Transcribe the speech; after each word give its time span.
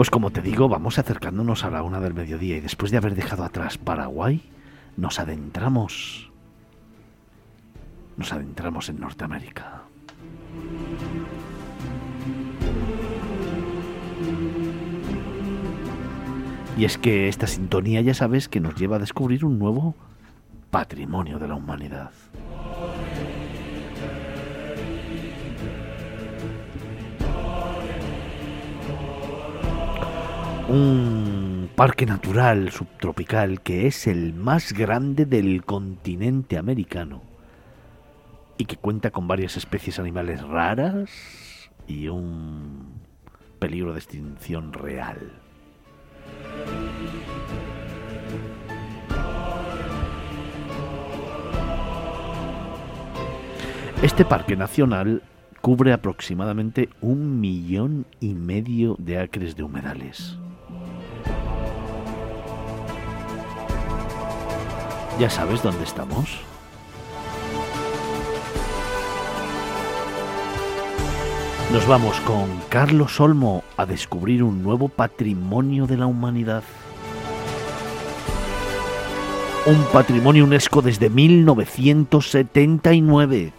Pues 0.00 0.08
como 0.08 0.30
te 0.30 0.40
digo, 0.40 0.66
vamos 0.66 0.98
acercándonos 0.98 1.62
a 1.62 1.68
la 1.68 1.82
una 1.82 2.00
del 2.00 2.14
mediodía 2.14 2.56
y 2.56 2.60
después 2.60 2.90
de 2.90 2.96
haber 2.96 3.14
dejado 3.14 3.44
atrás 3.44 3.76
Paraguay, 3.76 4.40
nos 4.96 5.20
adentramos. 5.20 6.32
Nos 8.16 8.32
adentramos 8.32 8.88
en 8.88 8.98
Norteamérica. 8.98 9.82
Y 16.78 16.86
es 16.86 16.96
que 16.96 17.28
esta 17.28 17.46
sintonía 17.46 18.00
ya 18.00 18.14
sabes 18.14 18.48
que 18.48 18.60
nos 18.60 18.76
lleva 18.76 18.96
a 18.96 19.00
descubrir 19.00 19.44
un 19.44 19.58
nuevo 19.58 19.94
patrimonio 20.70 21.38
de 21.38 21.48
la 21.48 21.56
humanidad. 21.56 22.12
Un 30.70 31.68
parque 31.74 32.06
natural 32.06 32.70
subtropical 32.70 33.60
que 33.60 33.88
es 33.88 34.06
el 34.06 34.34
más 34.34 34.72
grande 34.72 35.26
del 35.26 35.64
continente 35.64 36.56
americano 36.56 37.22
y 38.56 38.66
que 38.66 38.76
cuenta 38.76 39.10
con 39.10 39.26
varias 39.26 39.56
especies 39.56 39.98
animales 39.98 40.40
raras 40.42 41.10
y 41.88 42.06
un 42.06 43.00
peligro 43.58 43.94
de 43.94 43.98
extinción 43.98 44.72
real. 44.72 45.32
Este 54.04 54.24
parque 54.24 54.54
nacional 54.54 55.24
cubre 55.62 55.92
aproximadamente 55.92 56.90
un 57.00 57.40
millón 57.40 58.06
y 58.20 58.34
medio 58.34 58.94
de 59.00 59.18
acres 59.18 59.56
de 59.56 59.64
humedales. 59.64 60.38
¿Ya 65.20 65.28
sabes 65.28 65.62
dónde 65.62 65.84
estamos? 65.84 66.40
Nos 71.70 71.86
vamos 71.86 72.18
con 72.20 72.48
Carlos 72.70 73.20
Olmo 73.20 73.62
a 73.76 73.84
descubrir 73.84 74.42
un 74.42 74.62
nuevo 74.62 74.88
patrimonio 74.88 75.86
de 75.86 75.98
la 75.98 76.06
humanidad. 76.06 76.62
Un 79.66 79.84
patrimonio 79.92 80.44
UNESCO 80.44 80.80
desde 80.80 81.10
1979. 81.10 83.52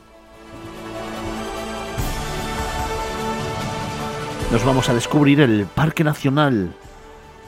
Nos 4.52 4.66
vamos 4.66 4.90
a 4.90 4.96
descubrir 4.96 5.42
el 5.42 5.68
Parque 5.68 6.04
Nacional 6.04 6.74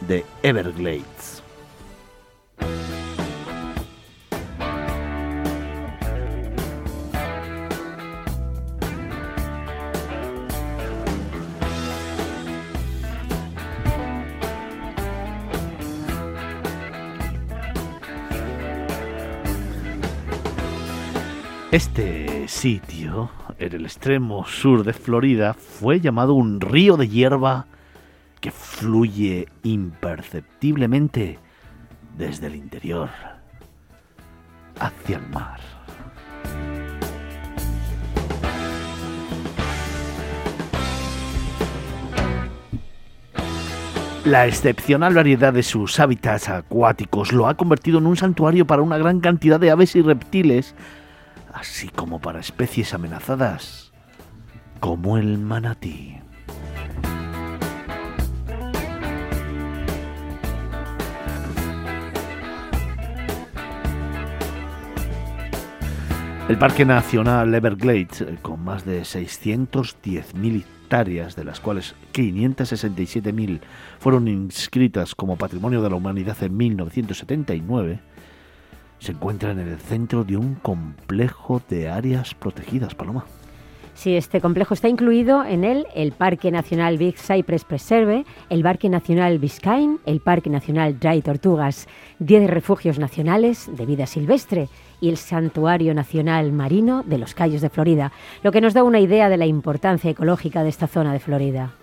de 0.02 0.24
Everglades. 0.44 1.43
Este 21.74 22.48
sitio, 22.48 23.32
en 23.58 23.74
el 23.74 23.86
extremo 23.86 24.46
sur 24.46 24.84
de 24.84 24.94
Florida, 24.94 25.56
fue 25.56 26.00
llamado 26.00 26.36
un 26.36 26.62
río 26.62 26.98
de 26.98 27.10
hierba 27.10 27.66
que 28.40 28.52
fluye 28.52 29.48
imperceptiblemente 29.64 31.40
desde 32.16 32.46
el 32.46 32.58
interior 32.58 33.10
hacia 34.80 35.18
el 35.18 35.28
mar. 35.30 35.60
La 44.26 44.46
excepcional 44.46 45.16
variedad 45.16 45.52
de 45.52 45.64
sus 45.64 46.00
hábitats 46.00 46.50
acuáticos 46.50 47.34
lo 47.34 47.48
ha 47.48 47.58
convertido 47.58 47.98
en 47.98 48.06
un 48.06 48.16
santuario 48.16 48.68
para 48.68 48.84
una 48.84 49.00
gran 49.00 49.22
cantidad 49.22 49.60
de 49.60 49.72
aves 49.72 49.96
y 49.96 50.04
reptiles 50.04 50.76
así 51.54 51.90
como 51.90 52.20
para 52.20 52.40
especies 52.40 52.94
amenazadas 52.94 53.92
como 54.80 55.18
el 55.18 55.38
manatí. 55.38 56.18
El 66.50 66.58
Parque 66.58 66.84
Nacional 66.84 67.56
Everglades, 67.56 68.20
eh, 68.22 68.38
con 68.42 68.62
más 68.66 68.84
de 68.86 69.04
610.000 69.04 70.58
hectáreas, 70.58 71.38
de 71.38 71.46
las 71.46 71.62
cuales 71.62 71.96
567.000 72.14 73.62
fueron 74.00 74.28
inscritas 74.28 75.16
como 75.16 75.38
Patrimonio 75.38 75.82
de 75.82 75.90
la 75.90 75.96
Humanidad 75.96 76.36
en 76.44 76.58
1979, 76.58 78.02
se 79.04 79.12
encuentra 79.12 79.52
en 79.52 79.60
el 79.60 79.78
centro 79.80 80.24
de 80.24 80.38
un 80.38 80.56
complejo 80.56 81.62
de 81.68 81.90
áreas 81.90 82.34
protegidas, 82.34 82.96
Paloma. 82.96 83.26
Sí, 83.96 84.16
este 84.16 84.40
complejo 84.40 84.74
está 84.74 84.88
incluido 84.88 85.44
en 85.44 85.66
él 85.66 85.86
el 85.94 86.14
Parque 86.14 86.52
Nacional 86.52 86.98
Big 86.98 87.18
Cypress 87.18 87.66
Preserve, 87.66 88.26
el 88.50 88.64
Parque 88.64 88.88
Nacional 88.88 89.40
Biscayne, 89.40 89.98
el 90.06 90.22
Parque 90.22 90.50
Nacional 90.50 91.00
Dry 91.00 91.22
Tortugas, 91.22 91.88
10 92.20 92.50
refugios 92.50 92.98
nacionales 92.98 93.70
de 93.76 93.86
vida 93.86 94.08
silvestre 94.08 94.70
y 95.02 95.10
el 95.10 95.18
Santuario 95.18 95.94
Nacional 95.94 96.54
Marino 96.54 97.04
de 97.04 97.18
los 97.18 97.36
Cayos 97.36 97.62
de 97.62 97.70
Florida, 97.70 98.14
lo 98.42 98.54
que 98.54 98.62
nos 98.62 98.74
da 98.74 98.84
una 98.84 99.02
idea 99.02 99.28
de 99.28 99.38
la 99.38 99.46
importancia 99.46 100.10
ecológica 100.10 100.64
de 100.64 100.70
esta 100.70 100.88
zona 100.88 101.12
de 101.12 101.20
Florida. 101.20 101.74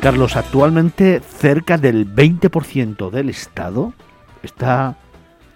Carlos, 0.00 0.36
actualmente 0.36 1.20
cerca 1.20 1.78
del 1.78 2.06
20% 2.06 3.10
del 3.10 3.28
estado 3.28 3.92
está 4.42 4.96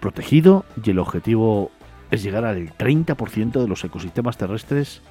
protegido 0.01 0.65
y 0.83 0.91
el 0.91 0.99
objetivo 0.99 1.71
es 2.11 2.23
llegar 2.23 2.45
al 2.45 2.77
30% 2.77 3.61
de 3.61 3.69
los 3.69 3.85
ecosistemas 3.85 4.37
terrestres 4.37 5.03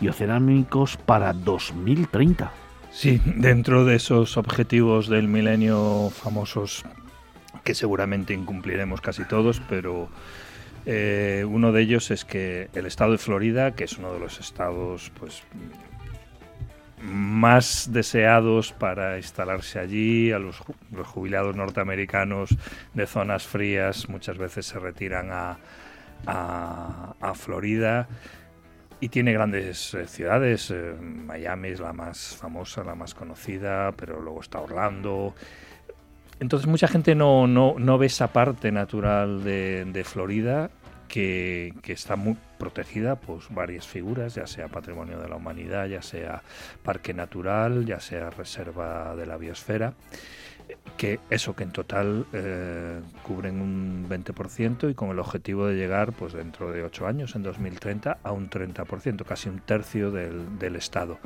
y 0.00 0.08
oceánicos 0.08 0.96
para 0.96 1.32
2030. 1.32 2.50
Sí, 2.90 3.20
dentro 3.24 3.84
de 3.84 3.96
esos 3.96 4.36
objetivos 4.36 5.08
del 5.08 5.28
milenio 5.28 6.10
famosos 6.10 6.84
que 7.64 7.74
seguramente 7.74 8.34
incumpliremos 8.34 9.00
casi 9.00 9.24
todos, 9.24 9.60
pero 9.68 10.08
eh, 10.86 11.44
uno 11.48 11.72
de 11.72 11.82
ellos 11.82 12.10
es 12.10 12.24
que 12.24 12.68
el 12.74 12.86
estado 12.86 13.12
de 13.12 13.18
Florida, 13.18 13.74
que 13.74 13.84
es 13.84 13.98
uno 13.98 14.12
de 14.12 14.18
los 14.18 14.40
estados 14.40 15.12
pues 15.18 15.42
más 17.02 17.88
deseados 17.92 18.72
para 18.72 19.16
instalarse 19.16 19.78
allí, 19.78 20.30
a 20.30 20.38
los, 20.38 20.62
jubilados 21.04 21.56
norteamericanos 21.56 22.56
de 22.94 23.06
zonas 23.06 23.46
frías 23.46 24.08
muchas 24.08 24.38
veces 24.38 24.66
se 24.66 24.78
retiran 24.78 25.30
a, 25.32 25.58
a, 26.26 27.34
Florida 27.34 28.06
y 29.00 29.08
tiene 29.08 29.32
grandes 29.32 29.94
eh, 29.94 30.06
ciudades, 30.06 30.70
eh, 30.70 30.94
Miami 31.00 31.68
es 31.68 31.80
la 31.80 31.92
más 31.92 32.36
famosa, 32.36 32.84
la 32.84 32.94
más 32.94 33.14
conocida, 33.14 33.90
pero 33.92 34.20
luego 34.20 34.40
está 34.40 34.60
Orlando. 34.60 35.34
Entonces 36.38 36.68
mucha 36.68 36.86
gente 36.86 37.16
no, 37.16 37.48
no, 37.48 37.74
no 37.78 37.98
ve 37.98 38.06
esa 38.06 38.32
parte 38.32 38.70
natural 38.70 39.42
de, 39.42 39.84
de 39.86 40.04
Florida 40.04 40.70
que, 41.12 41.74
está 41.88 42.16
muy 42.16 42.38
protegida 42.58 43.16
pues 43.16 43.44
varias 43.50 43.86
figuras, 43.86 44.34
ya 44.34 44.46
sea 44.46 44.68
patrimonio 44.68 45.20
de 45.20 45.28
la 45.28 45.36
humanidad, 45.36 45.86
ya 45.86 46.00
sea 46.00 46.42
parque 46.82 47.12
natural, 47.12 47.84
ya 47.84 48.00
sea 48.00 48.30
reserva 48.30 49.14
de 49.14 49.26
la 49.26 49.36
biosfera 49.36 49.92
que 50.96 51.20
eso 51.30 51.54
que 51.56 51.64
en 51.64 51.72
total 51.72 52.26
eh, 52.32 53.00
cubren 53.22 53.60
un 53.60 54.06
20% 54.08 54.90
y 54.90 54.94
con 54.94 55.10
el 55.10 55.18
objetivo 55.18 55.66
de 55.66 55.74
llegar 55.74 56.12
pues 56.12 56.32
dentro 56.32 56.70
de 56.70 56.82
ocho 56.82 57.06
años, 57.06 57.34
en 57.34 57.42
2030, 57.42 58.18
a 58.22 58.32
un 58.32 58.50
30%, 58.50 59.24
casi 59.24 59.48
un 59.48 59.60
tercio 59.60 60.10
del, 60.10 60.58
del 60.58 60.76
Estado. 60.76 61.18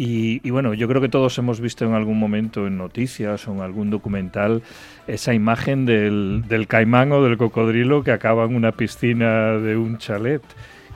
Y, 0.00 0.48
bueno, 0.50 0.74
yo 0.74 0.86
creo 0.86 1.02
que 1.02 1.08
todos 1.08 1.36
hemos 1.38 1.60
visto 1.60 1.84
en 1.84 1.92
algún 1.92 2.20
momento 2.20 2.68
en 2.68 2.78
noticias 2.78 3.48
o 3.48 3.52
en 3.52 3.62
algún 3.62 3.90
documental 3.90 4.62
esa 5.08 5.34
imagen 5.34 5.86
del, 5.86 6.44
del 6.46 6.68
caimán 6.68 7.10
o 7.10 7.20
del 7.20 7.36
cocodrilo 7.36 8.04
que 8.04 8.12
acaba 8.12 8.44
en 8.44 8.54
una 8.54 8.70
piscina 8.70 9.54
de 9.54 9.76
un 9.76 9.98
chalet. 9.98 10.40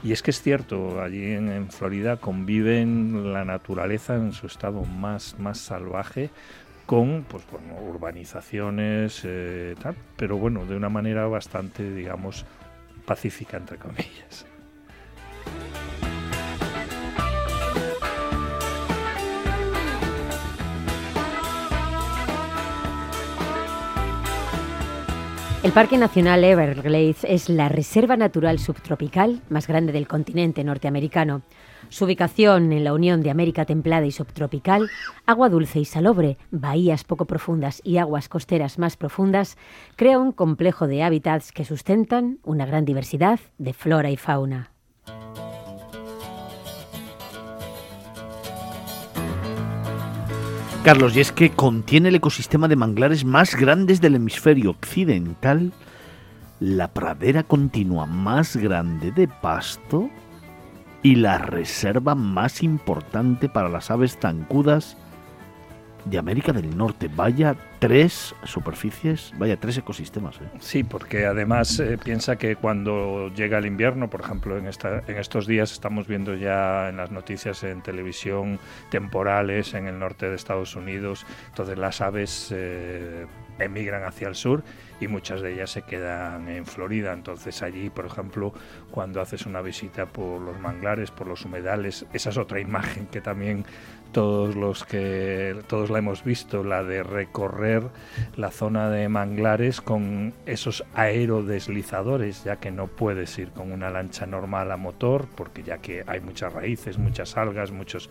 Y 0.05 0.13
es 0.13 0.21
que 0.21 0.31
es 0.31 0.41
cierto, 0.41 1.01
allí 1.01 1.33
en, 1.33 1.49
en, 1.49 1.69
Florida 1.69 2.15
conviven 2.15 3.33
la 3.33 3.43
naturaleza 3.43 4.15
en 4.15 4.31
su 4.31 4.47
estado 4.47 4.85
más, 4.85 5.35
más 5.37 5.57
salvaje 5.57 6.29
con, 6.85 7.23
pues, 7.23 7.43
bueno, 7.51 7.75
urbanizaciones, 7.81 9.21
eh, 9.23 9.75
tal, 9.81 9.95
pero 10.17 10.37
bueno, 10.37 10.65
de 10.65 10.75
una 10.75 10.89
manera 10.89 11.27
bastante, 11.27 11.89
digamos, 11.93 12.45
pacífica, 13.05 13.57
entre 13.57 13.77
comillas. 13.77 14.45
El 25.63 25.71
Parque 25.71 25.97
Nacional 25.97 26.43
Everglades 26.43 27.23
es 27.23 27.47
la 27.47 27.69
reserva 27.69 28.17
natural 28.17 28.59
subtropical 28.59 29.41
más 29.49 29.65
grande 29.65 29.93
del 29.93 30.09
continente 30.09 30.61
norteamericano. 30.61 31.41
Su 31.93 32.05
ubicación 32.05 32.73
en 32.73 32.83
la 32.83 32.91
unión 32.91 33.21
de 33.21 33.29
América 33.29 33.65
templada 33.65 34.07
y 34.07 34.11
subtropical, 34.11 34.89
agua 35.27 35.49
dulce 35.49 35.79
y 35.79 35.85
salobre, 35.85 36.39
bahías 36.49 37.03
poco 37.03 37.25
profundas 37.25 37.81
y 37.83 37.97
aguas 37.97 38.29
costeras 38.29 38.79
más 38.79 38.97
profundas, 38.97 39.59
crea 39.95 40.17
un 40.17 40.31
complejo 40.31 40.87
de 40.87 41.03
hábitats 41.03 41.51
que 41.51 41.65
sustentan 41.65 42.39
una 42.41 42.65
gran 42.65 42.83
diversidad 42.83 43.39
de 43.59 43.73
flora 43.73 44.09
y 44.09 44.17
fauna. 44.17 44.71
Carlos, 50.83 51.15
y 51.15 51.19
es 51.19 51.31
que 51.31 51.51
contiene 51.51 52.09
el 52.09 52.15
ecosistema 52.15 52.67
de 52.67 52.75
manglares 52.75 53.23
más 53.23 53.55
grandes 53.55 54.01
del 54.01 54.15
hemisferio 54.15 54.71
occidental, 54.71 55.71
la 56.59 56.87
pradera 56.87 57.43
continua 57.43 58.07
más 58.07 58.55
grande 58.55 59.11
de 59.11 59.27
pasto 59.27 60.09
y 61.03 61.15
la 61.15 61.37
reserva 61.37 62.15
más 62.15 62.63
importante 62.63 63.49
para 63.49 63.69
las 63.69 63.91
aves 63.91 64.17
zancudas 64.19 64.97
de 66.05 66.17
América 66.17 66.51
del 66.51 66.75
Norte. 66.75 67.09
Vaya 67.13 67.55
tres 67.79 68.35
superficies, 68.43 69.33
vaya 69.37 69.59
tres 69.59 69.77
ecosistemas. 69.77 70.37
¿eh? 70.37 70.49
Sí, 70.59 70.83
porque 70.83 71.25
además 71.25 71.79
eh, 71.79 71.97
piensa 72.03 72.35
que 72.35 72.55
cuando 72.55 73.31
llega 73.33 73.57
el 73.57 73.65
invierno, 73.65 74.09
por 74.09 74.21
ejemplo, 74.21 74.57
en, 74.57 74.67
esta, 74.67 74.99
estos 75.07 75.47
días 75.47 75.71
estamos 75.71 76.07
viendo 76.07 76.35
ya 76.35 76.89
en 76.89 76.97
las 76.97 77.11
noticias 77.11 77.63
en 77.63 77.81
televisión 77.81 78.59
temporales 78.89 79.73
en 79.73 79.87
el 79.87 79.99
norte 79.99 80.29
de 80.29 80.35
Estados 80.35 80.75
Unidos, 80.75 81.25
entonces 81.49 81.77
las 81.77 82.01
aves 82.01 82.49
eh, 82.51 83.25
emigran 83.59 84.03
hacia 84.03 84.27
el 84.27 84.35
sur 84.35 84.63
y 84.99 85.07
muchas 85.07 85.41
de 85.41 85.53
ellas 85.53 85.71
se 85.71 85.81
quedan 85.83 86.47
en 86.47 86.65
Florida. 86.65 87.13
Entonces 87.13 87.61
allí, 87.61 87.89
por 87.89 88.05
ejemplo, 88.05 88.53
cuando 88.91 89.21
haces 89.21 89.45
una 89.45 89.61
visita 89.61 90.05
por 90.05 90.41
los 90.41 90.59
manglares, 90.59 91.11
por 91.11 91.27
los 91.27 91.45
humedales, 91.45 92.05
esa 92.13 92.29
es 92.29 92.37
otra 92.37 92.59
imagen 92.59 93.07
que 93.07 93.21
también 93.21 93.65
todos 94.13 94.55
los 94.55 94.85
que 94.85 95.57
todos 95.67 95.89
la 95.89 95.97
hemos 95.97 96.23
visto, 96.23 96.63
la 96.63 96.83
de 96.83 97.03
recorrer 97.03 97.83
la 98.37 98.51
zona 98.51 98.89
de 98.89 99.09
manglares 99.09 99.81
con 99.81 100.33
esos 100.45 100.85
aerodeslizadores, 100.93 102.43
ya 102.43 102.57
que 102.57 102.71
no 102.71 102.87
puedes 102.87 103.37
ir 103.39 103.49
con 103.49 103.71
una 103.71 103.89
lancha 103.89 104.25
normal 104.25 104.71
a 104.71 104.77
motor, 104.77 105.27
porque 105.35 105.63
ya 105.63 105.79
que 105.79 106.03
hay 106.07 106.21
muchas 106.21 106.53
raíces, 106.53 106.97
muchas 106.97 107.35
algas, 107.35 107.71
muchos, 107.71 108.09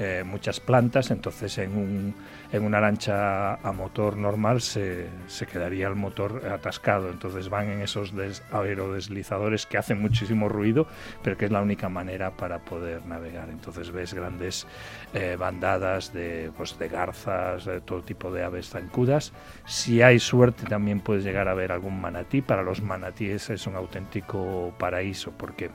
eh, 0.00 0.24
muchas 0.26 0.58
plantas, 0.58 1.10
entonces 1.10 1.58
en, 1.58 1.76
un, 1.76 2.14
en 2.50 2.64
una 2.64 2.80
lancha 2.80 3.54
a 3.54 3.72
motor 3.72 4.16
normal 4.16 4.62
se, 4.62 5.06
se 5.26 5.46
quedaría 5.46 5.86
el 5.86 5.96
motor 5.96 6.48
atascado, 6.50 7.10
entonces 7.10 7.50
van 7.50 7.68
en 7.68 7.82
esos 7.82 8.14
aerodeslizadores 8.50 9.66
que 9.66 9.76
hacen 9.76 10.00
muchísimo 10.00 10.48
ruido, 10.48 10.86
pero 11.22 11.36
que 11.36 11.44
es 11.44 11.50
la 11.50 11.60
única 11.60 11.90
manera 11.90 12.30
para 12.30 12.58
poder 12.60 13.04
navegar. 13.04 13.50
Entonces 13.50 13.90
ves 13.90 14.14
grandes 14.14 14.66
eh, 15.12 15.36
bandadas 15.42 16.12
de, 16.12 16.52
pues, 16.56 16.78
de 16.78 16.88
garzas, 16.88 17.64
de 17.64 17.80
todo 17.80 18.02
tipo 18.02 18.30
de 18.30 18.44
aves 18.44 18.70
zancudas. 18.70 19.32
Si 19.66 20.00
hay 20.00 20.20
suerte 20.20 20.66
también 20.66 21.00
puedes 21.00 21.24
llegar 21.24 21.48
a 21.48 21.54
ver 21.54 21.72
algún 21.72 22.00
manatí. 22.00 22.42
Para 22.42 22.62
los 22.62 22.80
manatíes 22.80 23.50
es 23.50 23.66
un 23.66 23.74
auténtico 23.74 24.72
paraíso 24.78 25.32
porque 25.32 25.70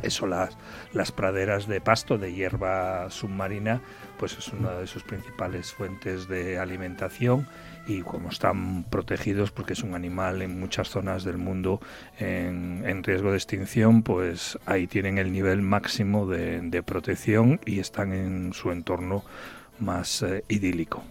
eso 0.00 0.26
las, 0.26 0.56
las 0.94 1.12
praderas 1.12 1.66
de 1.68 1.82
pasto, 1.82 2.16
de 2.16 2.32
hierba 2.32 3.10
submarina, 3.10 3.82
pues 4.18 4.38
es 4.38 4.48
una 4.48 4.70
de 4.72 4.86
sus 4.86 5.02
principales 5.02 5.70
fuentes 5.70 6.26
de 6.26 6.58
alimentación 6.58 7.46
y 7.88 8.02
como 8.02 8.28
están 8.28 8.84
protegidos 8.84 9.50
porque 9.50 9.72
es 9.72 9.82
un 9.82 9.94
animal 9.94 10.42
en 10.42 10.60
muchas 10.60 10.90
zonas 10.90 11.24
del 11.24 11.38
mundo 11.38 11.80
en, 12.18 13.02
riesgo 13.02 13.30
de 13.30 13.38
extinción, 13.38 14.02
pues 14.02 14.58
ahí 14.66 14.86
tienen 14.86 15.16
el 15.16 15.32
nivel 15.32 15.62
máximo 15.62 16.26
de, 16.26 16.82
protección 16.84 17.60
y 17.64 17.80
están 17.80 18.12
en 18.12 18.52
su 18.52 18.70
entorno 18.70 19.24
más 19.80 20.22
eh, 20.22 20.44
idílico. 20.48 21.02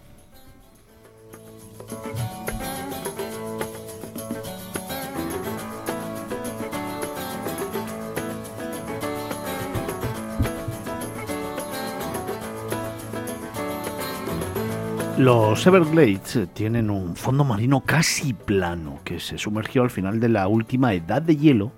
Los 15.17 15.65
Everglades 15.65 16.47
tienen 16.53 16.91
un 16.91 17.15
fondo 17.15 17.43
marino 17.43 17.81
casi 17.81 18.33
plano 18.33 18.99
que 19.03 19.19
se 19.19 19.39
sumergió 19.39 19.81
al 19.81 19.89
final 19.89 20.19
de 20.19 20.29
la 20.29 20.47
última 20.47 20.93
edad 20.93 21.23
de 21.23 21.35
hielo 21.35 21.71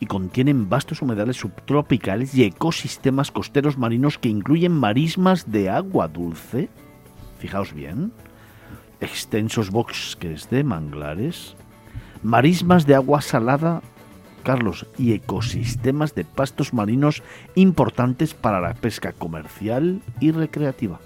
y 0.00 0.06
contienen 0.06 0.68
vastos 0.68 1.00
humedales 1.00 1.38
subtropicales 1.38 2.34
y 2.34 2.44
ecosistemas 2.44 3.30
costeros 3.30 3.78
marinos 3.78 4.18
que 4.18 4.28
incluyen 4.28 4.72
marismas 4.72 5.50
de 5.50 5.70
agua 5.70 6.08
dulce, 6.08 6.68
fijaos 7.38 7.72
bien, 7.72 8.12
extensos 9.00 9.70
bosques 9.70 10.50
de 10.50 10.62
manglares, 10.62 11.56
marismas 12.22 12.84
de 12.84 12.96
agua 12.96 13.22
salada, 13.22 13.80
Carlos, 14.42 14.86
y 14.98 15.14
ecosistemas 15.14 16.14
de 16.14 16.26
pastos 16.26 16.74
marinos 16.74 17.22
importantes 17.54 18.34
para 18.34 18.60
la 18.60 18.74
pesca 18.74 19.12
comercial 19.12 20.02
y 20.20 20.32
recreativa. 20.32 21.00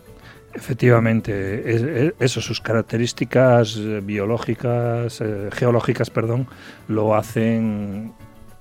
Efectivamente, 0.57 2.15
eso, 2.19 2.41
sus 2.41 2.63
características 2.63 3.77
eh, 3.77 4.01
biológicas, 4.03 5.21
eh, 5.21 5.51
geológicas, 5.53 6.09
perdón, 6.09 6.49
lo 6.89 7.15
hacen 7.15 8.15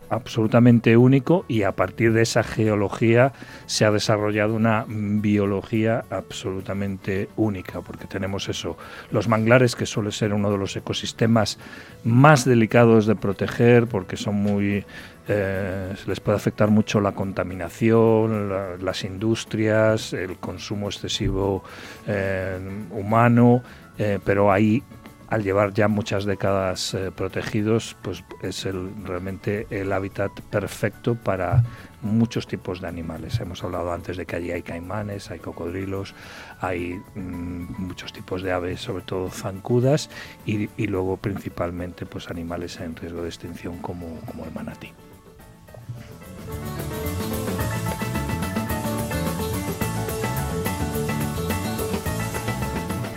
absolutamente 0.09 0.97
único 0.97 1.45
y 1.47 1.63
a 1.63 1.71
partir 1.71 2.11
de 2.11 2.21
esa 2.21 2.43
geología 2.43 3.31
se 3.65 3.85
ha 3.85 3.91
desarrollado 3.91 4.55
una 4.55 4.85
biología 4.87 6.03
absolutamente 6.09 7.29
única, 7.37 7.79
porque 7.79 8.07
tenemos 8.07 8.49
eso, 8.49 8.77
los 9.09 9.29
manglares 9.29 9.77
que 9.77 9.85
suele 9.85 10.11
ser 10.11 10.33
uno 10.33 10.51
de 10.51 10.57
los 10.57 10.75
ecosistemas 10.75 11.57
más 12.03 12.43
delicados 12.43 13.05
de 13.05 13.15
proteger 13.15 13.87
porque 13.87 14.17
son 14.17 14.35
muy 14.35 14.83
eh, 15.27 15.95
les 16.05 16.19
puede 16.19 16.37
afectar 16.37 16.69
mucho 16.69 17.01
la 17.01 17.13
contaminación, 17.13 18.83
las 18.83 19.03
industrias, 19.03 20.13
el 20.13 20.37
consumo 20.37 20.87
excesivo 20.87 21.63
eh, 22.05 22.59
humano, 22.91 23.63
eh, 23.97 24.19
pero 24.23 24.51
ahí 24.51 24.83
al 25.27 25.43
llevar 25.43 25.73
ya 25.73 25.87
muchas 25.87 26.25
décadas 26.25 26.95
protegidos, 27.15 27.97
pues 28.03 28.23
es 28.43 28.67
el, 28.67 28.91
realmente 29.03 29.65
el 29.71 29.91
hábitat 29.91 30.31
perfecto 30.51 31.15
para 31.15 31.63
muchos 32.03 32.45
tipos 32.45 32.79
de 32.79 32.87
animales. 32.87 33.39
Hemos 33.39 33.63
hablado 33.63 33.91
antes 33.91 34.17
de 34.17 34.27
que 34.27 34.35
allí 34.35 34.51
hay 34.51 34.61
caimanes, 34.61 35.31
hay 35.31 35.39
cocodrilos, 35.39 36.13
hay 36.61 37.01
mm, 37.15 37.81
muchos 37.81 38.13
tipos 38.13 38.43
de 38.43 38.51
aves, 38.51 38.81
sobre 38.81 39.03
todo 39.03 39.31
zancudas, 39.31 40.11
y, 40.45 40.69
y, 40.77 40.85
luego 40.85 41.17
principalmente 41.17 42.05
pues 42.05 42.29
animales 42.29 42.79
en 42.79 42.95
riesgo 42.95 43.23
de 43.23 43.29
extinción 43.29 43.79
como, 43.79 44.19
como 44.27 44.45
el 44.45 44.51
manatí. 44.53 44.93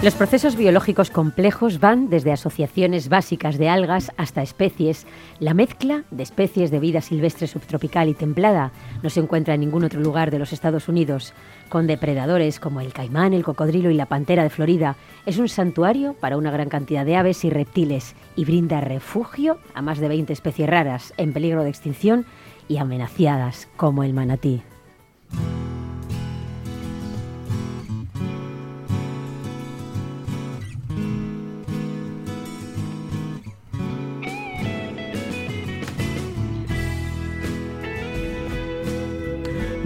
Los 0.01 0.15
procesos 0.15 0.55
biológicos 0.55 1.11
complejos 1.11 1.81
van 1.81 2.09
desde 2.09 2.31
asociaciones 2.31 3.09
básicas 3.09 3.59
de 3.59 3.69
algas 3.69 4.13
hasta 4.17 4.43
especies. 4.43 5.09
La 5.41 5.55
mezcla 5.55 6.05
de 6.13 6.23
especies 6.23 6.71
de 6.71 6.79
vida 6.79 7.01
silvestre 7.01 7.49
subtropical 7.49 8.09
y 8.09 8.15
templada 8.15 8.71
no 9.03 9.11
se 9.11 9.19
encuentra 9.19 9.55
en 9.55 9.61
ningún 9.61 9.83
otro 9.83 10.01
lugar 10.01 10.31
de 10.31 10.39
los 10.39 10.53
Estados 10.53 10.87
Unidos. 10.87 11.35
Con 11.69 11.89
depredadores 11.89 12.61
como 12.61 12.81
el 12.81 12.93
caimán, 12.93 13.33
el 13.33 13.43
cocodrilo 13.43 13.91
y 13.91 13.95
la 13.95 14.07
pantera 14.07 14.45
de 14.45 14.51
Florida, 14.51 14.95
es 15.27 15.39
un 15.39 15.49
santuario 15.49 16.15
para 16.15 16.37
una 16.37 16.53
gran 16.53 16.69
cantidad 16.69 17.05
de 17.05 17.17
aves 17.17 17.45
y 17.45 17.51
reptiles 17.51 18.15
y 18.37 18.45
brinda 18.45 18.81
refugio 18.81 19.59
a 19.75 19.83
más 19.83 19.99
de 19.99 20.07
20 20.07 20.33
especies 20.33 20.71
raras 20.71 21.13
en 21.17 21.33
peligro 21.33 21.65
de 21.65 21.71
extinción 21.71 22.25
y 22.69 22.77
amenazadas 22.77 23.67
como 23.77 24.05
el 24.05 24.15
manatí. 24.15 24.63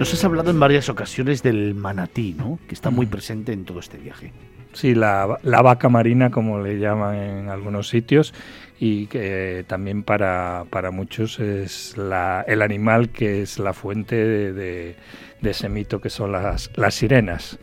Nos 0.03 0.13
has 0.13 0.25
hablado 0.25 0.51
en 0.51 0.59
varias 0.59 0.89
ocasiones 0.89 1.43
del 1.43 1.75
manatí, 1.75 2.35
¿no? 2.37 2.59
Que 2.67 2.75
está 2.75 2.89
muy 2.89 3.05
presente 3.05 3.53
en 3.53 3.63
todo 3.63 3.79
este 3.79 3.97
viaje. 3.97 4.33
Sí, 4.73 4.95
la, 4.95 5.39
vaca 5.41 5.87
marina, 5.87 6.29
como 6.29 6.61
le 6.61 6.77
llaman 6.77 7.15
en 7.15 7.47
algunos 7.47 7.87
sitios, 7.87 8.33
y 8.81 9.07
que 9.07 9.63
también 9.65 10.03
para, 10.03 10.65
muchos 10.91 11.39
es 11.39 11.95
el 11.95 12.61
animal 12.61 13.11
que 13.11 13.43
es 13.43 13.59
la 13.59 13.71
fuente 13.71 14.17
de, 14.17 14.97
ese 15.41 15.69
mito 15.69 16.01
que 16.01 16.09
son 16.09 16.33
las, 16.33 16.69
las 16.75 16.95
sirenas. 16.95 17.57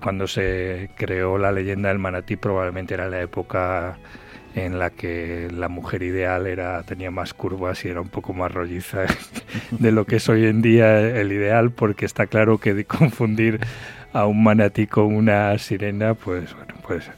cuando 0.00 0.26
se 0.26 0.88
creó 0.96 1.36
la 1.36 1.52
leyenda 1.52 1.90
del 1.90 1.98
manatí 1.98 2.36
probablemente 2.36 2.94
era 2.94 3.10
la 3.10 3.20
época 3.20 3.98
en 4.56 4.78
la 4.78 4.90
que 4.90 5.48
la 5.52 5.68
mujer 5.68 6.02
ideal 6.02 6.46
era 6.46 6.82
tenía 6.82 7.10
más 7.10 7.34
curvas 7.34 7.84
y 7.84 7.88
era 7.88 8.00
un 8.00 8.08
poco 8.08 8.32
más 8.32 8.50
rolliza 8.50 9.04
de 9.70 9.92
lo 9.92 10.06
que 10.06 10.16
es 10.16 10.28
hoy 10.28 10.46
en 10.46 10.62
día 10.62 10.98
el 10.98 11.30
ideal, 11.30 11.70
porque 11.70 12.06
está 12.06 12.26
claro 12.26 12.58
que 12.58 12.84
confundir 12.86 13.60
a 14.14 14.24
un 14.24 14.42
manatí 14.42 14.86
con 14.86 15.14
una 15.14 15.58
sirena, 15.58 16.14
pues 16.14 16.54
bueno, 16.54 16.74
pues 16.86 17.10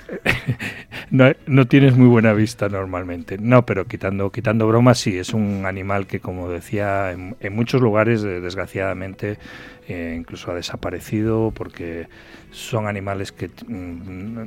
no, 1.11 1.30
no, 1.47 1.68
tienes 1.68 1.97
muy 1.97 2.09
buena 2.09 2.33
vista 2.33 2.68
normalmente. 2.68 3.38
No, 3.38 3.64
pero 3.64 3.87
quitando, 3.87 4.33
quitando 4.33 4.66
bromas, 4.66 4.99
sí, 4.99 5.16
es 5.16 5.33
un 5.33 5.64
animal 5.64 6.09
que, 6.09 6.18
como 6.18 6.50
decía, 6.50 7.12
en, 7.12 7.37
muchos 7.52 7.80
lugares, 7.80 8.23
desgraciadamente, 8.23 9.38
eh, 9.87 10.16
incluso 10.18 10.50
ha 10.50 10.54
desaparecido 10.54 11.52
porque 11.54 12.09
son 12.50 12.88
animales 12.88 13.30
que 13.30 13.49
mm, 13.68 14.42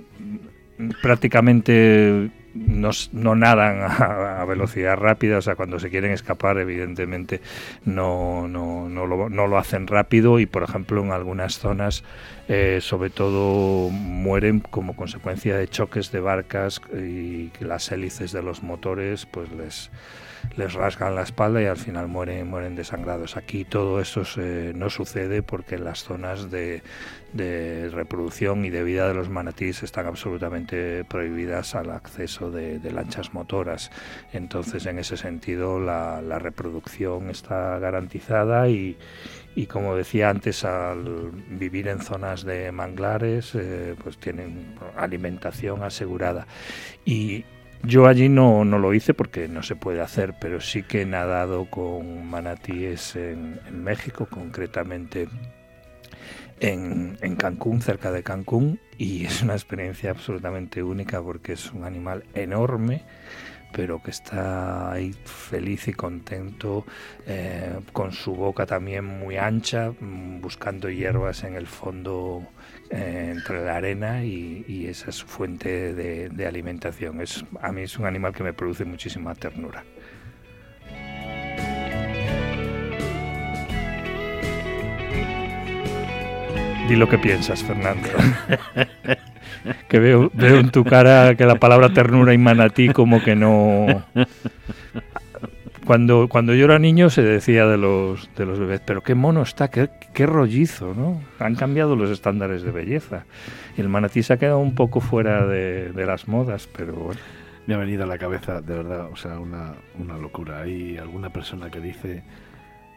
prácticamente 1.02 2.32
no, 2.54 2.92
no 3.14 3.36
nadan 3.36 3.82
a, 3.82 4.44
velocidad 4.46 4.98
rápida, 4.98 5.38
o 5.38 5.42
sea, 5.42 5.56
cuando 5.56 5.80
se 5.80 5.90
quieren 5.90 6.12
escapar, 6.12 6.58
evidentemente 6.58 7.42
no, 7.86 8.48
no, 8.48 8.90
no, 8.90 9.06
lo, 9.06 9.30
no 9.30 9.48
lo 9.48 9.58
hacen 9.58 9.88
rápido 9.88 10.40
y, 10.40 10.46
por 10.46 10.64
ejemplo, 10.64 11.02
en 11.02 11.12
algunas 11.12 11.60
zonas, 11.60 12.04
eh, 12.48 12.80
sobre 12.82 13.10
todo, 13.10 13.90
mueren 13.90 14.60
como 14.60 14.96
consecuencia 14.96 15.58
de 15.58 15.68
choques 15.68 16.12
de 16.12 16.20
barcas 16.20 16.82
y 16.94 17.50
que 17.50 17.66
las 17.66 17.92
hélices 17.92 18.32
de 18.32 18.42
los 18.42 18.64
motores, 18.64 19.26
pues 19.26 19.52
les 19.52 19.90
les 20.56 20.74
rasgan 20.74 21.16
la 21.16 21.24
espalda 21.24 21.62
y 21.62 21.66
al 21.66 21.78
final 21.78 22.08
mueren, 22.08 22.50
mueren 22.50 22.76
desangrados. 22.76 23.38
Aquí 23.38 23.66
todo 23.66 24.00
eso 24.00 24.24
no 24.74 24.90
sucede 24.90 25.44
porque 25.44 25.78
las 25.78 26.04
zonas 26.04 26.50
de, 26.52 26.82
reproducción 27.92 28.66
y 28.66 28.70
de 28.70 28.84
vida 28.84 29.08
de 29.08 29.14
los 29.14 29.30
manatíes 29.30 29.84
están 29.84 30.08
absolutamente 30.08 31.06
prohibidas 31.06 31.76
al 31.76 31.92
acceso 31.92 32.52
de, 32.52 32.80
lanchas 32.92 33.34
motoras. 33.34 33.92
Entonces, 34.34 34.86
en 34.86 35.00
ese 35.00 35.18
sentido, 35.18 35.80
la, 35.80 36.22
reproducción 36.40 37.30
está 37.30 37.78
garantizada 37.80 38.68
y, 38.68 38.98
como 39.68 39.96
decía 39.96 40.30
antes, 40.30 40.66
al 40.66 41.32
vivir 41.50 41.88
en 41.88 42.02
zonas 42.02 42.44
de 42.44 42.72
manglares, 42.72 43.54
eh, 43.56 43.96
pues 44.04 44.18
tienen 44.18 44.76
alimentación 44.98 45.84
asegurada. 45.84 46.48
Y 47.06 47.46
yo 47.84 48.08
allí 48.08 48.30
no, 48.30 48.64
no 48.66 48.80
lo 48.80 48.94
hice 48.94 49.14
porque 49.14 49.48
no 49.48 49.64
se 49.64 49.76
puede 49.76 50.02
hacer, 50.02 50.36
pero 50.40 50.62
sí 50.62 50.84
que 50.84 51.02
he 51.02 51.06
nadado 51.06 51.66
con 51.70 52.28
manatíes 52.28 53.16
en, 53.16 53.60
México, 53.72 54.28
concretamente 54.30 55.28
en, 56.60 57.18
en, 57.22 57.36
Cancún, 57.36 57.82
cerca 57.82 58.12
de 58.12 58.24
Cancún, 58.24 58.80
y 58.98 59.26
es 59.26 59.42
una 59.42 59.54
experiencia 59.54 60.12
absolutamente 60.12 60.84
única 60.84 61.22
porque 61.22 61.54
es 61.54 61.72
un 61.72 61.84
animal 61.84 62.24
enorme, 62.34 63.04
pero 63.72 64.02
que 64.02 64.12
está 64.12 64.92
ahí 64.92 65.14
feliz 65.26 65.88
y 65.88 65.94
contento, 65.94 66.86
eh, 67.26 67.80
con 67.94 68.12
su 68.12 68.36
boca 68.36 68.66
también 68.66 69.06
muy 69.06 69.38
ancha, 69.38 69.92
mm, 69.92 70.42
buscando 70.42 70.90
hierbas 70.90 71.44
en 71.44 71.56
el 71.56 71.68
fondo 71.68 72.48
eh, 72.90 73.21
entre 73.32 73.64
la 73.64 73.78
arena 73.78 74.24
y, 74.24 74.86
esa 74.88 75.10
es 75.10 75.16
su 75.16 75.28
fuente 75.28 75.94
de, 75.94 76.46
alimentación. 76.46 77.22
Es, 77.22 77.46
a 77.62 77.72
mí 77.72 77.82
es 77.82 77.98
un 77.98 78.06
animal 78.06 78.34
que 78.34 78.44
me 78.44 78.54
produce 78.54 78.86
muchísima 78.86 79.34
ternura. 79.36 79.84
Di 86.88 86.96
lo 86.96 87.08
que 87.08 87.18
piensas, 87.18 87.64
Fernando. 87.64 88.10
que 89.90 90.00
veo, 90.00 90.30
veo 90.34 90.58
en 90.58 90.72
tu 90.72 90.84
cara 90.84 91.36
que 91.36 91.46
la 91.46 91.56
palabra 91.56 91.94
ternura 91.94 92.34
y 92.34 92.38
manatí 92.38 92.90
como 92.90 93.24
que 93.24 93.36
no 93.36 94.06
cuando, 95.86 96.28
cuando 96.28 96.54
yo 96.54 96.66
era 96.66 96.80
niño 96.80 97.10
se 97.10 97.24
decía 97.24 97.66
de 97.66 97.78
los, 97.78 98.30
de 98.36 98.46
los 98.46 98.60
bebés, 98.60 98.82
pero 98.86 99.02
qué 99.02 99.16
mono 99.16 99.42
está, 99.42 99.70
qué, 99.70 99.90
qué 100.14 100.26
rollizo, 100.26 100.94
¿no? 100.94 101.22
Han 101.40 101.56
cambiado 101.56 101.96
los 101.96 102.12
estándares 102.12 102.64
de 102.64 102.72
belleza. 102.72 103.26
Y 103.78 103.82
el 103.82 103.90
manatí 103.90 104.24
se 104.24 104.34
ha 104.34 104.38
quedado 104.38 104.60
un 104.60 104.76
poco 104.76 105.00
fuera 105.00 105.46
de, 105.46 105.92
las 105.96 106.28
modas, 106.28 106.68
pero 106.76 106.94
bueno. 106.94 107.20
Me 107.68 107.76
ha 107.76 107.78
venido 107.78 108.04
a 108.04 108.08
la 108.08 108.18
cabeza, 108.18 108.62
de 108.62 108.76
verdad, 108.76 109.10
o 109.12 109.16
sea, 109.16 109.40
una, 109.40 109.74
una 110.00 110.18
locura. 110.18 110.62
Hay 110.62 110.98
alguna 110.98 111.32
persona 111.32 111.70
que 111.70 111.80
dice 111.80 112.24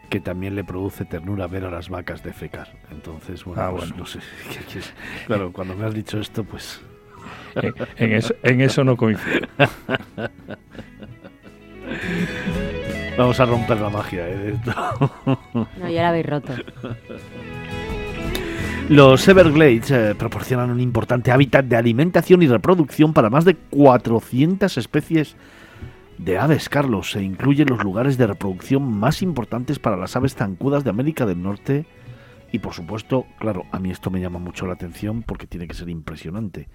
que 0.09 0.19
también 0.19 0.55
le 0.55 0.63
produce 0.63 1.05
ternura 1.05 1.47
ver 1.47 1.65
a 1.65 1.71
las 1.71 1.89
vacas 1.89 2.23
defecar. 2.23 2.69
Entonces, 2.91 3.43
bueno, 3.45 3.61
ah, 3.61 3.71
pues 3.71 3.95
no 3.95 4.05
sé. 4.05 4.19
Claro, 5.27 5.51
cuando 5.51 5.75
me 5.75 5.85
has 5.85 5.93
dicho 5.93 6.19
esto, 6.19 6.43
pues... 6.43 6.81
en, 7.97 8.13
eso, 8.13 8.35
en 8.43 8.61
eso 8.61 8.83
no 8.83 8.97
coincido. 8.97 9.47
Vamos 13.17 13.39
a 13.39 13.45
romper 13.45 13.79
la 13.79 13.89
magia 13.89 14.27
¿eh? 14.27 14.37
de 14.37 14.53
esto. 14.53 14.73
No, 15.77 15.89
ya 15.89 16.01
la 16.01 16.09
habéis 16.09 16.25
roto. 16.25 16.53
Los 18.89 19.27
Everglades 19.27 19.89
eh, 19.89 20.15
proporcionan 20.17 20.69
un 20.69 20.79
importante 20.79 21.31
hábitat 21.31 21.65
de 21.65 21.77
alimentación 21.77 22.43
y 22.43 22.47
reproducción 22.47 23.13
para 23.13 23.29
más 23.29 23.45
de 23.45 23.55
400 23.55 24.77
especies 24.77 25.35
de 26.17 26.37
aves, 26.37 26.69
Carlos. 26.69 27.11
Se 27.11 27.23
incluyen 27.23 27.69
los 27.69 27.83
lugares 27.83 28.17
de 28.17 28.27
reproducción 28.27 28.83
más 28.83 29.21
importantes 29.21 29.79
para 29.79 29.97
las 29.97 30.15
aves 30.15 30.35
zancudas 30.35 30.83
de 30.83 30.89
América 30.89 31.25
del 31.25 31.41
Norte. 31.41 31.85
Y 32.51 32.59
por 32.59 32.73
supuesto, 32.73 33.25
claro, 33.39 33.63
a 33.71 33.79
mí 33.79 33.91
esto 33.91 34.11
me 34.11 34.21
llama 34.21 34.39
mucho 34.39 34.67
la 34.67 34.73
atención 34.73 35.23
porque 35.23 35.47
tiene 35.47 35.67
que 35.67 35.73
ser 35.73 35.89
impresionante. 35.89 36.67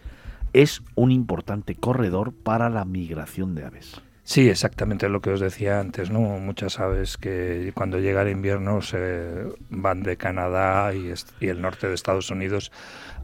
Es 0.53 0.83
un 0.97 1.13
importante 1.13 1.75
corredor 1.77 2.33
para 2.33 2.71
la 2.71 2.85
migración 2.85 3.55
de 3.55 3.67
aves. 3.67 4.03
Sí, 4.31 4.49
exactamente 4.49 5.09
lo 5.09 5.21
que 5.21 5.31
os 5.31 5.41
decía 5.41 5.81
antes, 5.81 6.09
¿no? 6.09 6.21
Muchas 6.21 6.79
aves 6.79 7.17
que 7.17 7.73
cuando 7.75 7.99
llega 7.99 8.23
el 8.23 8.29
invierno 8.29 8.81
se 8.81 9.49
van 9.71 10.05
de 10.05 10.17
Canadá 10.17 10.95
y, 10.95 11.13
el 11.45 11.61
norte 11.61 11.89
de 11.89 11.95
Estados 11.95 12.31
Unidos 12.31 12.71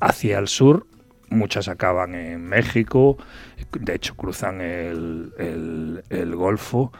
hacia 0.00 0.40
el 0.40 0.48
sur. 0.48 0.88
Muchas 1.30 1.68
acaban 1.68 2.16
en 2.16 2.42
México, 2.42 3.18
de 3.70 3.94
hecho 3.94 4.16
cruzan 4.16 4.60
el 4.60 6.34
Golfo 6.34 6.90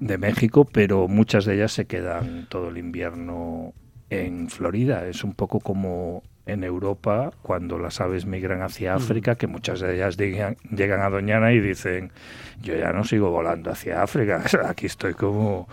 de 0.00 0.18
México, 0.18 0.64
pero 0.64 1.06
muchas 1.06 1.44
de 1.44 1.54
ellas 1.54 1.70
se 1.70 1.86
quedan 1.86 2.48
todo 2.48 2.70
el 2.70 2.76
invierno 2.76 3.72
en 4.10 4.50
Florida. 4.50 5.06
Es 5.06 5.22
un 5.22 5.34
poco 5.34 5.60
como 5.60 6.24
en 6.46 6.62
Europa 6.62 7.32
cuando 7.42 7.78
las 7.78 8.00
aves 8.00 8.24
migran 8.24 8.62
hacia 8.62 8.94
África, 8.94 9.34
que 9.34 9.48
muchas 9.48 9.80
de 9.80 9.96
ellas 9.96 10.16
llegan 10.16 11.00
a 11.00 11.10
Doñana 11.10 11.52
y 11.52 11.60
dicen, 11.60 12.12
yo 12.62 12.76
ya 12.76 12.92
no 12.92 13.04
sigo 13.04 13.30
volando 13.30 13.70
hacia 13.70 14.02
África, 14.02 14.42
aquí 14.68 14.86
estoy 14.86 15.14
como 15.14 15.68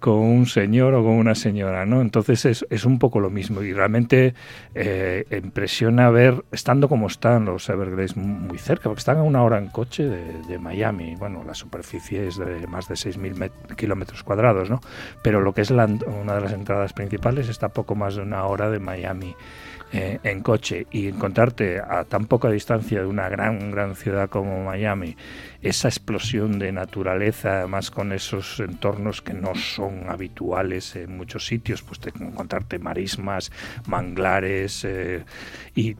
con 0.00 0.14
un 0.14 0.46
señor 0.46 0.94
o 0.94 1.02
con 1.02 1.12
una 1.12 1.34
señora, 1.34 1.86
¿no? 1.86 2.00
Entonces 2.00 2.44
es, 2.46 2.66
es 2.70 2.84
un 2.84 2.98
poco 2.98 3.20
lo 3.20 3.30
mismo 3.30 3.62
y 3.62 3.72
realmente 3.72 4.34
eh, 4.74 5.24
impresiona 5.30 6.10
ver, 6.10 6.44
estando 6.50 6.88
como 6.88 7.06
están 7.06 7.44
los 7.44 7.68
Everglades 7.68 8.16
muy 8.16 8.58
cerca, 8.58 8.84
porque 8.84 9.00
están 9.00 9.18
a 9.18 9.22
una 9.22 9.42
hora 9.42 9.58
en 9.58 9.68
coche 9.68 10.04
de, 10.04 10.58
Miami, 10.58 11.14
bueno, 11.16 11.44
la 11.44 11.54
superficie 11.54 12.26
es 12.26 12.38
de 12.38 12.66
más 12.66 12.88
de 12.88 12.94
6.000 12.94 13.76
kilómetros 13.76 14.22
cuadrados, 14.22 14.70
¿no? 14.70 14.80
Pero 15.22 15.40
lo 15.40 15.52
que 15.52 15.60
es 15.60 15.70
la, 15.70 15.84
una 15.84 16.34
de 16.34 16.40
las 16.40 16.52
entradas 16.52 16.92
principales 16.92 17.48
está 17.48 17.66
a 17.66 17.68
poco 17.70 17.94
más 17.94 18.16
de 18.16 18.22
una 18.22 18.44
hora 18.46 18.70
de 18.70 18.78
Miami. 18.78 19.36
Eh, 19.92 20.18
en 20.24 20.42
coche 20.42 20.88
y 20.90 21.06
encontrarte 21.06 21.78
a 21.78 22.02
tan 22.02 22.26
poca 22.26 22.50
distancia 22.50 23.00
de 23.00 23.06
una 23.06 23.28
gran, 23.28 23.70
gran 23.70 23.94
ciudad 23.94 24.28
como 24.28 24.64
Miami, 24.64 25.16
esa 25.62 25.86
explosión 25.88 26.58
de 26.58 26.72
naturaleza, 26.72 27.58
además 27.58 27.92
con 27.92 28.12
esos 28.12 28.58
entornos 28.60 29.22
que 29.22 29.32
no 29.32 29.54
son 29.54 30.08
habituales 30.08 30.96
en 30.96 31.16
muchos 31.16 31.46
sitios, 31.46 31.82
pues 31.82 32.00
te, 32.00 32.10
encontrarte 32.10 32.78
marismas, 32.78 33.52
manglares 33.86 34.84
eh, 34.84 35.24
y, 35.74 35.94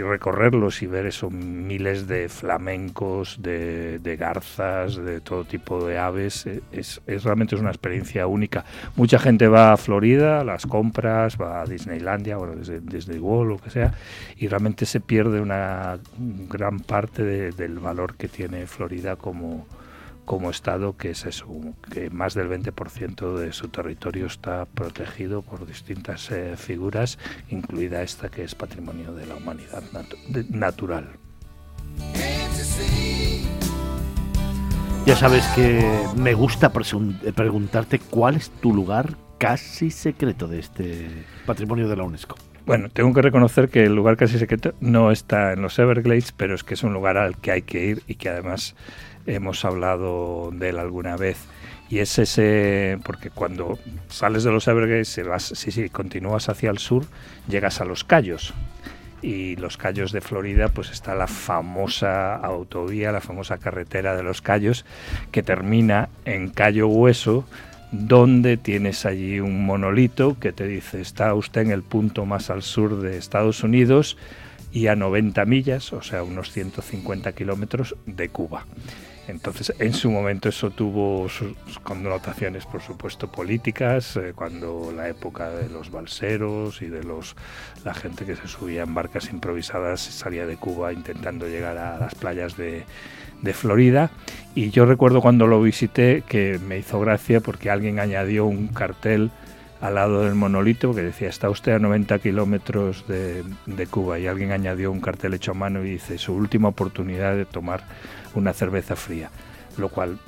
recorrerlos 0.00 0.82
y 0.82 0.86
ver 0.86 1.06
esos 1.06 1.32
miles 1.32 2.06
de 2.06 2.28
flamencos, 2.28 3.40
de, 3.40 4.16
garzas, 4.18 4.96
de 4.96 5.20
todo 5.20 5.44
tipo 5.44 5.84
de 5.86 5.98
aves, 5.98 6.46
eh, 6.46 6.62
es, 6.72 7.00
realmente 7.06 7.54
es 7.54 7.60
una 7.60 7.70
experiencia 7.70 8.26
única. 8.26 8.64
Mucha 8.96 9.18
gente 9.18 9.48
va 9.48 9.72
a 9.72 9.76
Florida, 9.76 10.44
las 10.44 10.66
compras, 10.66 11.36
va 11.40 11.62
a 11.62 11.66
Disneylandia, 11.66 12.36
bueno, 12.36 12.54
desde, 12.56 12.80
desde 12.94 13.18
World, 13.18 13.50
lo 13.50 13.58
que 13.58 13.70
sea, 13.70 13.94
y 14.36 14.48
realmente 14.48 14.86
se 14.86 15.00
pierde 15.00 15.40
una 15.40 15.98
gran 16.48 16.80
parte 16.80 17.22
del 17.52 17.78
valor 17.78 18.16
que 18.16 18.28
tiene 18.28 18.66
Florida 18.66 19.16
como, 19.16 19.66
como 20.24 20.50
estado, 20.50 20.96
que 20.96 21.10
es 21.10 21.26
eso, 21.26 21.46
que 21.90 22.10
más 22.10 22.34
del 22.34 22.48
20% 22.48 23.36
de 23.36 23.52
su 23.52 23.68
territorio 23.68 24.26
está 24.26 24.64
protegido 24.64 25.42
por 25.42 25.66
distintas 25.66 26.30
eh, 26.30 26.56
figuras, 26.56 27.18
incluida 27.50 28.02
esta 28.02 28.28
que 28.28 28.44
es 28.44 28.54
patrimonio 28.54 29.12
de 29.12 29.26
la 29.26 29.34
humanidad 29.36 29.82
natural. 30.50 31.08
Ya 35.06 35.16
sabes 35.16 35.44
que 35.54 36.06
me 36.16 36.32
gusta 36.32 36.72
preguntarte 36.72 37.98
cuál 37.98 38.36
es 38.36 38.50
tu 38.50 38.72
lugar 38.72 39.16
casi 39.38 39.90
secreto 39.90 40.48
de 40.48 40.58
este 40.58 41.10
patrimonio 41.44 41.88
de 41.88 41.96
la 41.96 42.04
UNESCO. 42.04 42.36
Bueno, 42.66 42.88
tengo 42.88 43.12
que 43.12 43.22
reconocer 43.22 43.68
que 43.68 43.84
el 43.84 43.94
lugar 43.94 44.16
casi 44.16 44.38
secreto 44.38 44.74
no 44.80 45.10
está 45.10 45.52
en 45.52 45.60
los 45.62 45.78
Everglades, 45.78 46.32
pero 46.32 46.54
es 46.54 46.64
que 46.64 46.74
es 46.74 46.82
un 46.82 46.94
lugar 46.94 47.18
al 47.18 47.36
que 47.36 47.50
hay 47.50 47.62
que 47.62 47.84
ir 47.84 48.02
y 48.06 48.14
que 48.14 48.30
además 48.30 48.74
hemos 49.26 49.64
hablado 49.64 50.50
de 50.52 50.70
él 50.70 50.78
alguna 50.78 51.16
vez. 51.16 51.38
Y 51.90 51.98
es 51.98 52.18
ese, 52.18 52.98
porque 53.04 53.30
cuando 53.30 53.78
sales 54.08 54.44
de 54.44 54.50
los 54.50 54.66
Everglades, 54.66 55.08
si, 55.08 55.22
vas, 55.22 55.44
si, 55.44 55.70
si 55.70 55.90
continúas 55.90 56.48
hacia 56.48 56.70
el 56.70 56.78
sur, 56.78 57.04
llegas 57.48 57.80
a 57.80 57.84
los 57.84 58.04
Cayos. 58.04 58.54
Y 59.20 59.56
los 59.56 59.76
Cayos 59.76 60.12
de 60.12 60.20
Florida, 60.20 60.68
pues 60.68 60.90
está 60.90 61.14
la 61.14 61.26
famosa 61.26 62.34
autovía, 62.36 63.12
la 63.12 63.20
famosa 63.20 63.58
carretera 63.58 64.16
de 64.16 64.22
los 64.22 64.40
Cayos, 64.40 64.84
que 65.32 65.42
termina 65.42 66.08
en 66.24 66.48
Cayo 66.48 66.88
Hueso, 66.88 67.46
donde 67.94 68.56
tienes 68.56 69.06
allí 69.06 69.38
un 69.38 69.64
monolito 69.64 70.36
que 70.40 70.52
te 70.52 70.66
dice, 70.66 71.00
está 71.00 71.32
usted 71.34 71.62
en 71.62 71.70
el 71.70 71.82
punto 71.82 72.26
más 72.26 72.50
al 72.50 72.62
sur 72.62 73.00
de 73.00 73.16
Estados 73.16 73.62
Unidos 73.62 74.16
y 74.72 74.88
a 74.88 74.96
90 74.96 75.44
millas, 75.44 75.92
o 75.92 76.02
sea, 76.02 76.24
unos 76.24 76.50
150 76.50 77.32
kilómetros 77.32 77.94
de 78.06 78.28
Cuba. 78.28 78.66
Entonces, 79.26 79.72
en 79.78 79.94
su 79.94 80.10
momento 80.10 80.48
eso 80.48 80.70
tuvo 80.70 81.28
sus 81.28 81.78
connotaciones, 81.82 82.66
por 82.66 82.82
supuesto, 82.82 83.30
políticas, 83.30 84.16
eh, 84.16 84.32
cuando 84.34 84.92
la 84.94 85.08
época 85.08 85.50
de 85.50 85.70
los 85.70 85.90
balseros 85.90 86.82
y 86.82 86.86
de 86.86 87.02
los 87.02 87.34
la 87.84 87.94
gente 87.94 88.26
que 88.26 88.36
se 88.36 88.48
subía 88.48 88.82
en 88.82 88.94
barcas 88.94 89.30
improvisadas 89.30 90.00
salía 90.00 90.46
de 90.46 90.56
Cuba 90.56 90.92
intentando 90.92 91.46
llegar 91.48 91.78
a 91.78 91.98
las 91.98 92.14
playas 92.14 92.56
de, 92.56 92.84
Florida. 93.52 94.10
Y 94.54 94.70
yo 94.70 94.86
recuerdo 94.86 95.20
cuando 95.20 95.46
lo 95.46 95.60
visité 95.60 96.22
que 96.26 96.58
me 96.66 96.78
hizo 96.78 96.98
gracia 96.98 97.40
porque 97.40 97.68
alguien 97.68 98.00
añadió 98.00 98.46
un 98.46 98.68
cartel 98.68 99.30
al 99.82 99.96
lado 99.96 100.22
del 100.22 100.34
monolito 100.34 100.94
que 100.94 101.02
decía 101.02 101.28
está 101.28 101.50
usted 101.50 101.72
a 101.72 101.78
90 101.78 102.20
kilómetros 102.20 103.06
de, 103.06 103.44
de, 103.66 103.86
Cuba 103.86 104.18
y 104.18 104.28
alguien 104.28 104.50
añadió 104.50 104.90
un 104.90 105.00
cartel 105.00 105.34
hecho 105.34 105.50
a 105.50 105.54
mano 105.54 105.84
y 105.84 105.90
dice 105.90 106.16
su 106.16 106.32
última 106.32 106.68
oportunidad 106.68 107.36
de 107.36 107.44
tomar 107.44 107.84
una 108.34 108.52
cerveza 108.52 108.96
fría, 108.96 109.30
lo 109.76 109.88
cual 109.88 110.18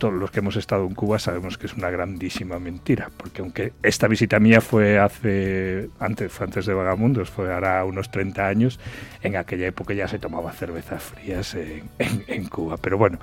todos 0.00 0.14
los 0.14 0.30
que 0.30 0.38
hemos 0.38 0.56
estado 0.56 0.86
en 0.86 0.94
Cuba 0.94 1.18
sabemos 1.18 1.58
que 1.58 1.66
es 1.66 1.74
una 1.74 1.90
grandísima 1.90 2.58
mentira, 2.58 3.10
porque 3.18 3.42
aunque 3.42 3.74
esta 3.82 4.08
visita 4.08 4.40
mía 4.40 4.62
fue 4.62 4.98
hace 4.98 5.90
antes, 6.00 6.32
fue 6.32 6.46
antes 6.46 6.64
de 6.64 6.72
Vagamundos, 6.72 7.28
fue 7.28 7.52
ahora 7.52 7.84
unos 7.84 8.10
30 8.10 8.46
años, 8.46 8.80
en 9.22 9.36
aquella 9.36 9.66
época 9.66 9.92
ya 9.92 10.08
se 10.08 10.18
tomaba 10.18 10.52
cervezas 10.52 11.02
frías 11.02 11.54
en, 11.54 11.90
en, 11.98 12.48
Cuba. 12.48 12.78
Pero 12.78 12.96
bueno, 12.96 13.18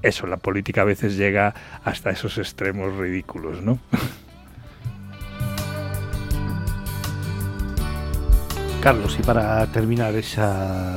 eso, 0.00 0.28
la 0.28 0.36
política 0.36 0.82
a 0.82 0.84
veces 0.84 1.16
llega 1.16 1.54
hasta 1.82 2.10
esos 2.10 2.38
extremos 2.38 2.96
ridículos, 2.96 3.60
¿no? 3.60 3.80
Carlos, 8.80 9.16
y 9.18 9.22
para 9.24 9.66
terminar 9.66 10.14
ese 10.14 10.40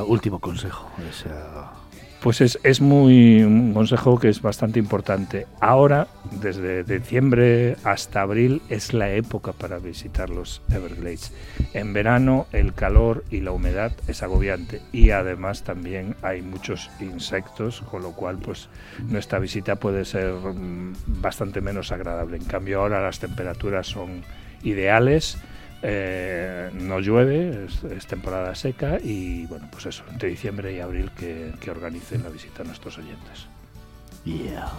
último 0.06 0.40
consejo, 0.40 0.90
esa 1.10 1.85
pues 2.26 2.42
es, 2.42 2.58
es, 2.64 2.82
muy 2.82 3.44
un 3.44 3.72
consejo 3.72 4.18
que 4.18 4.30
es 4.30 4.42
bastante 4.42 4.80
importante. 4.80 5.46
Ahora, 5.60 6.08
desde 6.42 6.84
diciembre 6.84 7.78
hasta 7.84 8.22
abril, 8.22 8.64
es 8.68 8.96
la 8.96 9.12
época 9.12 9.52
para 9.52 9.78
visitar 9.78 10.32
los 10.32 10.64
Everglades. 10.72 11.32
En 11.76 11.94
verano 11.94 12.48
el 12.52 12.74
calor 12.74 13.24
y 13.30 13.42
la 13.42 13.52
humedad 13.52 13.92
es 14.08 14.24
agobiante 14.24 14.82
y 14.92 15.12
además 15.12 15.62
también 15.62 16.16
hay 16.24 16.42
muchos 16.42 16.90
insectos, 17.00 17.82
con 17.92 18.02
lo 18.02 18.14
cual 18.14 18.40
pues 18.40 18.70
nuestra 19.08 19.38
visita 19.38 19.76
puede 19.76 20.04
ser 20.04 20.34
bastante 21.06 21.62
menos 21.62 21.92
agradable. 21.92 22.38
En 22.38 22.46
cambio 22.46 22.82
ahora 22.82 23.04
las 23.04 23.20
temperaturas 23.20 23.86
son 23.86 24.24
ideales 24.64 25.38
eh, 25.82 26.70
no 26.74 27.00
llueve, 27.00 27.66
es, 27.66 27.84
es, 27.84 28.08
temporada 28.08 28.56
seca 28.56 28.98
y 29.02 29.46
bueno, 29.48 29.68
pues 29.72 29.86
eso, 29.86 30.04
entre 30.12 30.30
diciembre 30.30 30.74
y 30.74 30.80
abril 30.80 31.12
que, 31.18 31.54
que 31.60 31.72
organicen 31.72 32.24
la 32.24 32.30
visita 32.30 32.64
a 32.64 32.66
nuestros 32.66 32.98
oyentes. 32.98 33.48
Yeah. 34.26 34.72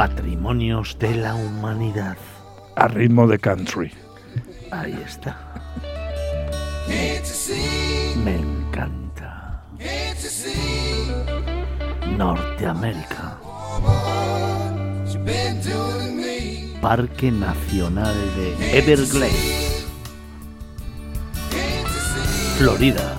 Patrimonios 0.00 0.98
de 0.98 1.14
la 1.14 1.34
humanidad. 1.34 2.16
A 2.74 2.88
ritmo 2.88 3.26
de 3.26 3.38
country. 3.38 3.92
Ahí 4.70 4.96
está. 5.04 5.36
Me 8.24 8.36
encanta. 8.36 9.62
Norteamérica. 12.16 13.36
Parque 16.80 17.30
Nacional 17.30 18.14
de 18.36 18.78
Everglades. 18.78 19.86
Florida. 22.58 23.16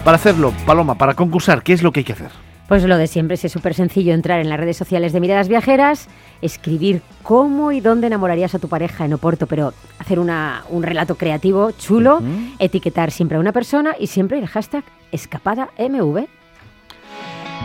Para 0.03 0.16
hacerlo, 0.16 0.55
Paloma, 0.64 0.96
para 0.96 1.12
concursar, 1.12 1.62
¿qué 1.62 1.75
es 1.75 1.83
lo 1.83 1.92
que 1.92 2.01
hay 2.01 2.05
que 2.05 2.14
hacer? 2.14 2.31
Pues 2.66 2.83
lo 2.85 2.96
de 2.96 3.07
siempre, 3.07 3.35
es 3.35 3.53
súper 3.53 3.75
sencillo 3.75 4.14
entrar 4.14 4.40
en 4.40 4.48
las 4.48 4.59
redes 4.59 4.79
sociales 4.79 5.12
de 5.12 5.20
Miradas 5.20 5.48
Viajeras, 5.48 6.09
escribir 6.40 7.03
cómo 7.22 7.72
y 7.72 7.83
dónde 7.83 8.07
enamorarías 8.07 8.55
a 8.55 8.59
tu 8.59 8.68
pareja 8.68 9.05
en 9.05 9.12
Oporto, 9.12 9.46
pero 9.46 9.75
hacer 9.98 10.18
una, 10.18 10.64
un 10.70 10.83
relato 10.83 11.16
creativo, 11.16 11.72
chulo, 11.72 12.20
uh 12.20 12.22
-huh. 12.22 12.57
etiquetar 12.59 13.11
siempre 13.11 13.37
a 13.37 13.40
una 13.40 13.53
persona 13.53 13.94
y 14.01 14.07
siempre 14.07 14.38
el 14.38 14.46
hashtag 14.46 14.85
escapadamv. 15.12 16.27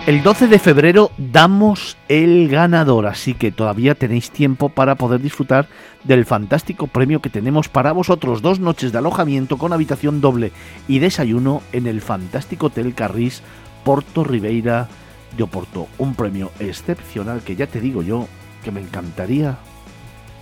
El 0.05 0.23
12 0.23 0.47
de 0.47 0.59
febrero 0.59 1.11
damos 1.17 1.97
el 2.07 2.47
ganador, 2.47 3.07
así 3.07 3.33
que 3.33 3.51
todavía 3.51 3.95
tenéis 3.95 4.31
tiempo 4.31 4.69
para 4.69 4.95
poder 4.95 5.21
disfrutar 5.21 5.67
del 6.05 6.25
fantástico 6.25 6.87
premio 6.87 7.21
que 7.21 7.29
tenemos 7.29 7.67
para 7.67 7.91
vosotros. 7.91 8.41
Dos 8.41 8.59
noches 8.59 8.93
de 8.93 8.99
alojamiento 8.99 9.57
con 9.57 9.73
habitación 9.73 10.21
doble 10.21 10.53
y 10.87 10.99
desayuno 10.99 11.61
en 11.73 11.87
el 11.87 12.01
fantástico 12.01 12.67
Hotel 12.67 12.93
Carris 12.93 13.41
Porto 13.83 14.23
Ribeira 14.23 14.87
de 15.35 15.43
Oporto. 15.43 15.87
Un 15.97 16.15
premio 16.15 16.51
excepcional 16.59 17.41
que 17.41 17.57
ya 17.57 17.67
te 17.67 17.81
digo 17.81 18.01
yo 18.01 18.27
que 18.63 18.71
me 18.71 18.81
encantaría 18.81 19.57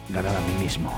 ganar 0.10 0.36
a 0.36 0.42
mí 0.42 0.64
mismo. 0.64 0.92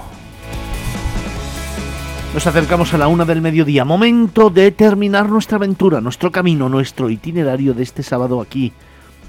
Nos 2.33 2.45
acercamos 2.45 2.93
a 2.93 2.97
la 2.97 3.07
una 3.07 3.25
del 3.25 3.41
mediodía, 3.41 3.83
momento 3.83 4.49
de 4.49 4.71
terminar 4.71 5.29
nuestra 5.29 5.57
aventura, 5.57 6.01
nuestro 6.01 6.31
camino, 6.31 6.69
nuestro 6.69 7.09
itinerario 7.09 7.73
de 7.73 7.81
este 7.81 8.03
sábado 8.03 8.41
aquí, 8.41 8.73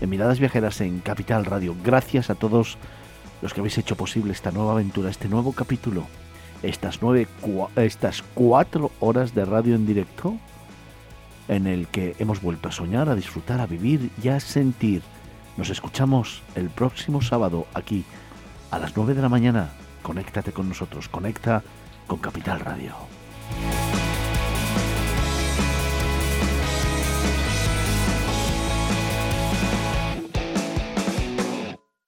en 0.00 0.10
Miradas 0.10 0.40
Viajeras 0.40 0.80
en 0.82 0.98
Capital 0.98 1.46
Radio. 1.46 1.74
Gracias 1.82 2.28
a 2.28 2.34
todos 2.34 2.76
los 3.40 3.54
que 3.54 3.60
habéis 3.60 3.78
hecho 3.78 3.96
posible 3.96 4.32
esta 4.32 4.50
nueva 4.50 4.72
aventura, 4.72 5.10
este 5.10 5.28
nuevo 5.28 5.52
capítulo, 5.52 6.06
estas, 6.62 7.00
nueve, 7.00 7.28
estas 7.76 8.22
cuatro 8.34 8.90
horas 9.00 9.34
de 9.34 9.44
radio 9.44 9.74
en 9.74 9.86
directo 9.86 10.36
en 11.46 11.66
el 11.66 11.86
que 11.88 12.14
hemos 12.18 12.42
vuelto 12.42 12.68
a 12.68 12.72
soñar, 12.72 13.08
a 13.08 13.14
disfrutar, 13.14 13.60
a 13.60 13.66
vivir 13.66 14.10
y 14.22 14.28
a 14.28 14.38
sentir 14.38 15.02
Nos 15.56 15.70
escuchamos 15.70 16.42
el 16.54 16.68
próximo 16.68 17.22
sábado 17.22 17.66
aquí 17.74 18.04
a 18.70 18.78
las 18.78 18.96
9 18.96 19.14
de 19.14 19.22
la 19.22 19.28
mañana. 19.28 19.70
Conéctate 20.02 20.52
con 20.52 20.68
nosotros, 20.68 21.08
conecta 21.08 21.62
con 22.08 22.18
Capital 22.18 22.58
Radio. 22.58 23.97